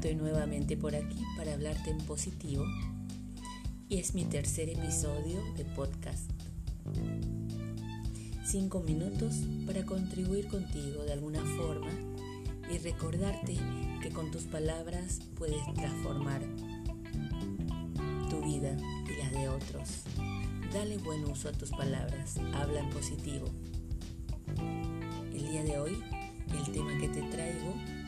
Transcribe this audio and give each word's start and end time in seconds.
Estoy 0.00 0.14
nuevamente 0.14 0.78
por 0.78 0.96
aquí 0.96 1.22
para 1.36 1.52
hablarte 1.52 1.90
en 1.90 1.98
positivo 1.98 2.64
y 3.86 3.98
es 3.98 4.14
mi 4.14 4.24
tercer 4.24 4.70
episodio 4.70 5.42
de 5.58 5.66
podcast. 5.66 6.30
Cinco 8.42 8.80
minutos 8.80 9.44
para 9.66 9.84
contribuir 9.84 10.48
contigo 10.48 11.04
de 11.04 11.12
alguna 11.12 11.42
forma 11.58 11.90
y 12.72 12.78
recordarte 12.78 13.58
que 14.02 14.08
con 14.08 14.30
tus 14.30 14.44
palabras 14.44 15.20
puedes 15.36 15.62
transformar 15.74 16.40
tu 18.30 18.40
vida 18.40 18.74
y 19.04 19.22
la 19.22 19.38
de 19.38 19.48
otros. 19.50 20.04
Dale 20.72 20.96
buen 20.96 21.24
uso 21.26 21.50
a 21.50 21.52
tus 21.52 21.72
palabras, 21.72 22.38
habla 22.54 22.80
en 22.80 22.88
positivo. 22.88 23.50
El 25.34 25.46
día 25.46 25.62
de 25.62 25.78
hoy, 25.78 26.02
el 26.56 26.72
tema 26.72 26.96
que 26.98 27.08
te 27.08 27.20
traigo 27.24 27.99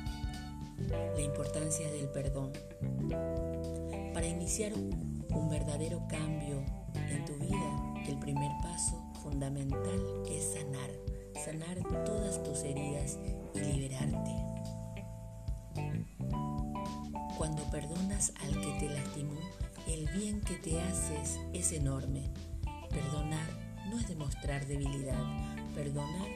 la 0.88 1.20
importancia 1.20 1.90
del 1.90 2.08
perdón. 2.08 2.52
Para 4.12 4.26
iniciar 4.26 4.72
un 4.74 5.48
verdadero 5.48 6.06
cambio 6.08 6.64
en 6.94 7.24
tu 7.24 7.34
vida, 7.36 8.04
el 8.06 8.18
primer 8.18 8.50
paso 8.62 9.02
fundamental 9.22 10.22
es 10.28 10.54
sanar, 10.54 10.90
sanar 11.44 12.04
todas 12.04 12.42
tus 12.42 12.62
heridas 12.64 13.18
y 13.54 13.60
liberarte. 13.60 14.52
Cuando 17.38 17.62
perdonas 17.70 18.32
al 18.40 18.60
que 18.60 18.72
te 18.78 18.88
lastimó, 18.88 19.40
el 19.88 20.08
bien 20.10 20.40
que 20.40 20.54
te 20.54 20.80
haces 20.80 21.40
es 21.52 21.72
enorme. 21.72 22.30
Perdonar 22.90 23.48
no 23.90 23.98
es 23.98 24.08
demostrar 24.08 24.66
debilidad, 24.66 25.24
perdonar 25.74 26.28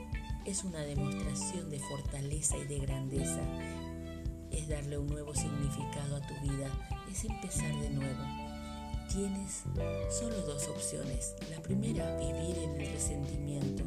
es 0.46 0.64
una 0.64 0.80
demostración 0.80 1.70
de 1.70 1.80
fortaleza 1.80 2.56
y 2.56 2.66
de 2.66 2.78
grandeza 2.78 3.40
darle 4.68 4.98
un 4.98 5.06
nuevo 5.06 5.34
significado 5.34 6.16
a 6.16 6.20
tu 6.20 6.34
vida, 6.40 6.68
es 7.10 7.24
empezar 7.24 7.74
de 7.80 7.90
nuevo. 7.90 8.22
Tienes 9.08 9.62
solo 10.10 10.40
dos 10.42 10.66
opciones. 10.68 11.34
La 11.50 11.62
primera, 11.62 12.16
vivir 12.16 12.58
en 12.58 12.80
el 12.80 12.92
resentimiento 12.92 13.84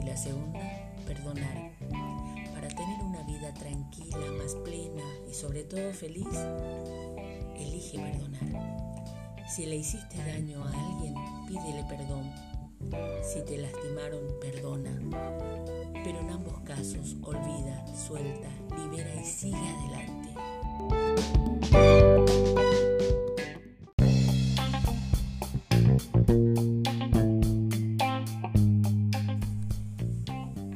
y 0.00 0.06
la 0.06 0.16
segunda, 0.16 0.60
perdonar. 1.06 1.72
Para 2.52 2.68
tener 2.68 3.02
una 3.02 3.22
vida 3.22 3.52
tranquila, 3.54 4.30
más 4.36 4.54
plena 4.56 5.04
y 5.28 5.34
sobre 5.34 5.64
todo 5.64 5.92
feliz, 5.92 6.28
elige 7.56 7.98
perdonar. 7.98 9.46
Si 9.48 9.66
le 9.66 9.76
hiciste 9.76 10.18
daño 10.18 10.62
a 10.64 10.68
alguien, 10.68 11.14
pídele 11.48 11.84
perdón. 11.88 12.49
Si 13.22 13.42
te 13.42 13.58
lastimaron, 13.58 14.22
perdona. 14.40 14.90
Pero 16.02 16.20
en 16.20 16.30
ambos 16.30 16.60
casos, 16.60 17.16
olvida, 17.22 17.86
suelta, 17.94 18.48
libera 18.76 19.14
y 19.14 19.24
sigue 19.24 19.56
adelante. 19.56 20.34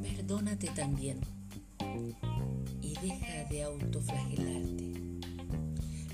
Perdónate 0.02 0.69
también 0.69 1.20
y 2.80 2.94
deja 3.00 3.44
de 3.50 3.62
autoflagelarte. 3.62 4.94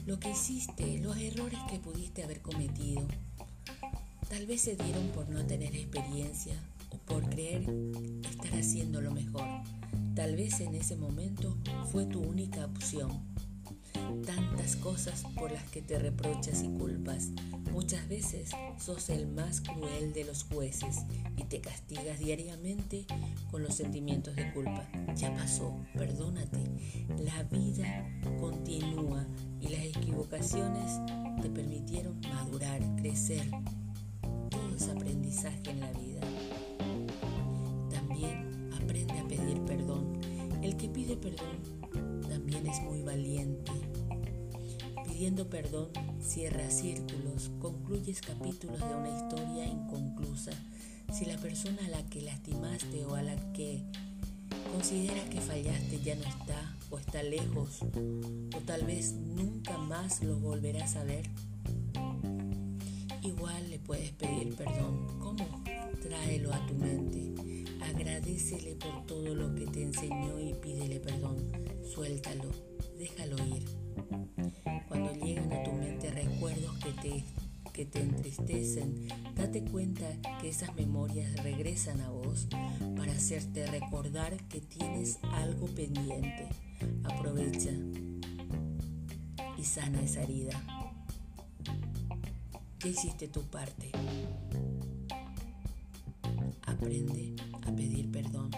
Lo 0.06 0.18
que 0.18 0.30
hiciste, 0.30 0.98
los 0.98 1.16
errores 1.16 1.58
que 1.68 1.78
pudiste 1.78 2.22
haber 2.22 2.40
cometido, 2.40 3.06
tal 4.30 4.46
vez 4.46 4.60
se 4.60 4.76
dieron 4.76 5.08
por 5.08 5.28
no 5.28 5.44
tener 5.44 5.74
experiencia 5.74 6.54
o 6.90 6.96
por 6.98 7.28
creer 7.28 7.68
estar 8.30 8.54
haciendo 8.54 9.00
lo 9.00 9.10
mejor. 9.10 9.44
Tal 10.14 10.36
vez 10.36 10.60
en 10.60 10.76
ese 10.76 10.96
momento 10.96 11.58
fue 11.90 12.06
tu 12.06 12.20
única 12.20 12.64
opción. 12.64 13.10
Tantas 14.24 14.76
cosas 14.76 15.24
por 15.34 15.50
las 15.50 15.64
que 15.70 15.82
te 15.82 15.98
reprochas 15.98 16.62
y 16.62 16.68
culpas. 16.68 17.30
Muchas 17.72 18.08
veces 18.08 18.50
sos 18.78 19.10
el 19.10 19.26
más 19.26 19.60
cruel 19.62 20.12
de 20.12 20.24
los 20.24 20.44
jueces 20.44 20.98
y 21.36 21.44
te 21.44 21.60
castigas 21.60 22.20
diariamente 22.20 23.06
con 23.50 23.64
los 23.64 23.74
sentimientos 23.74 24.36
de 24.36 24.52
culpa. 24.52 24.88
Ya 25.16 25.34
pasó, 25.34 25.76
perdónate. 25.94 26.64
La 27.18 27.42
vida 27.44 28.08
continúa 28.38 29.26
y 29.60 29.68
las 29.68 29.84
equivocaciones 29.84 31.00
te 31.42 31.50
permitieron 31.50 32.20
madurar, 32.20 32.80
crecer. 32.96 33.50
Todo 34.70 34.76
es 34.76 34.88
aprendizaje 34.88 35.70
en 35.70 35.80
la 35.80 35.92
vida. 35.92 36.20
que 40.80 40.88
pide 40.88 41.14
perdón 41.14 41.58
también 42.26 42.66
es 42.66 42.80
muy 42.80 43.02
valiente. 43.02 43.72
Pidiendo 45.06 45.50
perdón, 45.50 45.88
cierra 46.22 46.70
círculos, 46.70 47.50
concluyes 47.60 48.22
capítulos 48.22 48.80
de 48.80 48.94
una 48.94 49.10
historia 49.10 49.66
inconclusa. 49.66 50.52
Si 51.12 51.26
la 51.26 51.36
persona 51.36 51.84
a 51.84 51.88
la 51.88 52.06
que 52.06 52.22
lastimaste 52.22 53.04
o 53.04 53.14
a 53.14 53.22
la 53.22 53.36
que 53.52 53.82
consideras 54.72 55.28
que 55.28 55.42
fallaste 55.42 56.00
ya 56.00 56.14
no 56.14 56.24
está 56.24 56.76
o 56.88 56.98
está 56.98 57.22
lejos 57.22 57.80
o 58.54 58.58
tal 58.64 58.84
vez 58.86 59.12
nunca 59.12 59.76
más 59.76 60.22
lo 60.22 60.38
volverás 60.38 60.96
a 60.96 61.04
ver, 61.04 61.28
igual 63.50 63.70
le 63.70 63.78
puedes 63.80 64.12
pedir 64.12 64.54
perdón. 64.54 65.06
¿Cómo? 65.18 65.62
Tráelo 66.02 66.52
a 66.54 66.66
tu 66.66 66.74
mente. 66.74 67.64
Agradecele 67.82 68.76
por 68.76 69.06
todo 69.06 69.34
lo 69.34 69.54
que 69.54 69.66
te 69.66 69.82
enseñó 69.82 70.38
y 70.38 70.54
pídele 70.54 71.00
perdón. 71.00 71.36
Suéltalo, 71.92 72.50
déjalo 72.98 73.36
ir. 73.46 73.64
Cuando 74.88 75.12
llegan 75.14 75.52
a 75.52 75.62
tu 75.64 75.72
mente 75.72 76.10
recuerdos 76.10 76.76
que 76.78 76.92
te, 76.92 77.24
que 77.72 77.86
te 77.86 78.00
entristecen, 78.00 79.08
date 79.34 79.64
cuenta 79.64 80.06
que 80.40 80.48
esas 80.48 80.74
memorias 80.76 81.42
regresan 81.42 82.00
a 82.02 82.10
vos 82.10 82.46
para 82.96 83.12
hacerte 83.12 83.66
recordar 83.66 84.36
que 84.48 84.60
tienes 84.60 85.18
algo 85.22 85.66
pendiente. 85.66 86.48
Aprovecha 87.04 87.72
y 89.58 89.64
sana 89.64 90.02
esa 90.02 90.22
herida. 90.22 90.79
Ya 92.82 92.88
hiciste 92.88 93.28
tu 93.28 93.42
parte. 93.42 93.92
Aprende 96.66 97.34
a 97.66 97.72
pedir 97.72 98.10
perdón. 98.10 98.50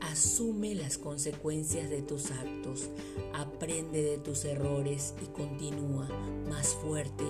Asume 0.00 0.74
las 0.74 0.96
consecuencias 0.96 1.90
de 1.90 2.00
tus 2.00 2.30
actos, 2.30 2.88
aprende 3.34 4.02
de 4.02 4.16
tus 4.16 4.46
errores 4.46 5.12
y 5.22 5.26
continúa 5.26 6.08
más 6.48 6.68
fuerte, 6.76 7.24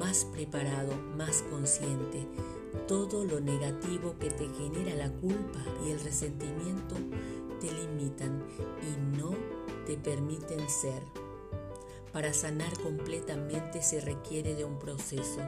más 0.00 0.24
preparado, 0.24 0.96
más 1.16 1.42
consciente. 1.42 2.26
Todo 2.88 3.24
lo 3.24 3.40
negativo 3.40 4.16
que 4.18 4.30
te 4.30 4.48
genera 4.48 4.94
la 4.94 5.10
culpa 5.10 5.60
y 5.86 5.90
el 5.90 6.00
resentimiento 6.00 6.96
te 7.60 7.70
limitan 7.70 8.42
y 8.82 9.16
no 9.18 9.30
te 9.86 9.96
permiten 9.96 10.68
ser. 10.68 11.02
Para 12.12 12.32
sanar 12.32 12.72
completamente 12.80 13.82
se 13.82 14.00
requiere 14.00 14.54
de 14.54 14.64
un 14.64 14.78
proceso 14.78 15.40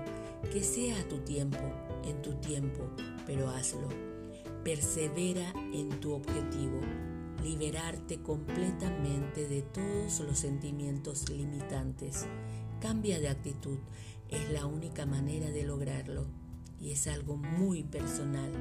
que 0.53 0.63
sea 0.63 1.01
a 1.01 1.09
tu 1.09 1.19
tiempo, 1.19 1.59
en 2.05 2.23
tu 2.23 2.35
tiempo, 2.35 2.85
pero 3.27 3.51
hazlo. 3.51 3.89
Persevera 4.63 5.53
en 5.73 5.91
tu 6.01 6.13
objetivo, 6.13 6.81
liberarte 7.43 8.23
completamente 8.23 9.47
de 9.47 9.63
todos 9.63 10.21
los 10.21 10.39
sentimientos 10.39 11.29
limitantes. 11.29 12.27
Cambia 12.81 13.19
de 13.19 13.29
actitud, 13.29 13.79
es 14.29 14.51
la 14.51 14.67
única 14.67 15.07
manera 15.07 15.51
de 15.51 15.65
lograrlo 15.65 16.04
y 16.85 16.93
es 16.93 17.07
algo 17.07 17.37
muy 17.37 17.83
personal. 17.83 18.53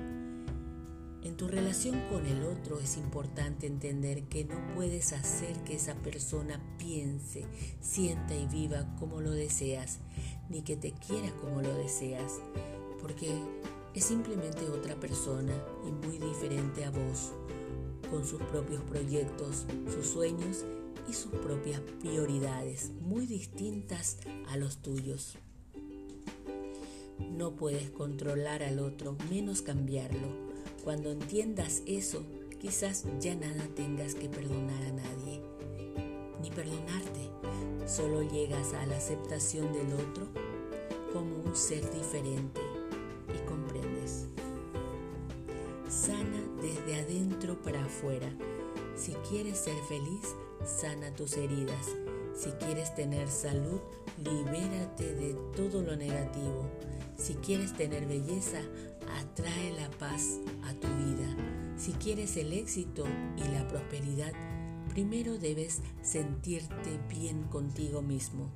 En 1.23 1.35
tu 1.35 1.47
relación 1.47 2.01
con 2.09 2.25
el 2.25 2.43
otro 2.43 2.79
es 2.79 2.95
importante 2.95 3.67
entender 3.67 4.23
que 4.23 4.45
no 4.45 4.55
puedes 4.75 5.11
hacer 5.11 5.57
que 5.63 5.75
esa 5.75 5.95
persona 5.95 6.61
piense, 6.77 7.45
sienta 7.81 8.35
y 8.35 8.47
viva 8.47 8.95
como 8.97 9.19
lo 9.19 9.31
deseas, 9.31 9.99
ni 10.49 10.61
que 10.61 10.77
te 10.77 10.93
quiera 10.93 11.31
como 11.41 11.61
lo 11.61 11.73
deseas, 11.75 12.39
porque 13.01 13.29
es 13.93 14.05
simplemente 14.05 14.69
otra 14.69 14.95
persona 14.95 15.53
y 15.85 15.91
muy 16.07 16.17
diferente 16.17 16.85
a 16.85 16.91
vos, 16.91 17.33
con 18.09 18.25
sus 18.25 18.41
propios 18.43 18.83
proyectos, 18.83 19.65
sus 19.93 20.07
sueños 20.07 20.63
y 21.09 21.13
sus 21.13 21.31
propias 21.31 21.81
prioridades, 21.99 22.91
muy 23.01 23.27
distintas 23.27 24.17
a 24.49 24.55
los 24.55 24.77
tuyos. 24.77 25.37
No 27.19 27.55
puedes 27.55 27.89
controlar 27.89 28.63
al 28.63 28.79
otro, 28.79 29.15
menos 29.29 29.61
cambiarlo. 29.61 30.27
Cuando 30.83 31.11
entiendas 31.11 31.81
eso, 31.85 32.23
quizás 32.59 33.05
ya 33.19 33.35
nada 33.35 33.67
tengas 33.75 34.15
que 34.15 34.29
perdonar 34.29 34.83
a 34.83 34.91
nadie, 34.91 35.41
ni 36.41 36.49
perdonarte. 36.49 37.29
Solo 37.85 38.21
llegas 38.23 38.73
a 38.73 38.85
la 38.85 38.97
aceptación 38.97 39.71
del 39.73 39.93
otro 39.93 40.27
como 41.11 41.35
un 41.37 41.55
ser 41.55 41.89
diferente 41.93 42.61
y 43.33 43.45
comprendes. 43.47 44.27
Sana 45.89 46.41
desde 46.61 47.01
adentro 47.01 47.61
para 47.61 47.85
afuera. 47.85 48.31
Si 48.95 49.13
quieres 49.29 49.57
ser 49.57 49.77
feliz, 49.87 50.35
sana 50.65 51.13
tus 51.13 51.37
heridas 51.37 51.89
si 52.35 52.49
quieres 52.51 52.93
tener 52.95 53.29
salud, 53.29 53.79
libérate 54.17 55.15
de 55.15 55.33
todo 55.55 55.81
lo 55.83 55.95
negativo. 55.95 56.69
Si 57.15 57.35
quieres 57.35 57.73
tener 57.73 58.07
belleza, 58.07 58.59
atrae 59.19 59.73
la 59.73 59.89
paz 59.97 60.39
a 60.63 60.73
tu 60.73 60.87
vida. 60.87 61.35
Si 61.77 61.91
quieres 61.93 62.35
el 62.37 62.53
éxito 62.53 63.05
y 63.37 63.43
la 63.49 63.67
prosperidad, 63.67 64.33
primero 64.89 65.37
debes 65.37 65.81
sentirte 66.01 66.99
bien 67.09 67.43
contigo 67.43 68.01
mismo. 68.01 68.49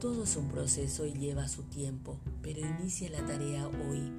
Todo 0.00 0.24
es 0.24 0.36
un 0.36 0.48
proceso 0.48 1.06
y 1.06 1.12
lleva 1.12 1.48
su 1.48 1.64
tiempo, 1.64 2.18
pero 2.42 2.60
inicia 2.60 3.10
la 3.10 3.24
tarea 3.24 3.68
hoy. 3.68 4.12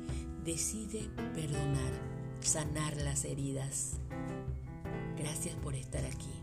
Decide 0.43 1.09
perdonar, 1.33 1.93
sanar 2.41 2.95
las 2.97 3.25
heridas. 3.25 3.93
Gracias 5.17 5.55
por 5.55 5.75
estar 5.75 6.05
aquí. 6.05 6.36